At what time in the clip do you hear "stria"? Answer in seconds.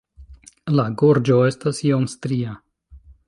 2.17-2.57